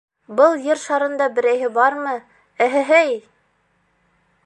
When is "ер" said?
0.67-0.81